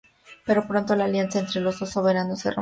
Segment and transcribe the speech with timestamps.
[0.47, 2.59] Pero pronto la alianza entre los dos soberanos se rompió.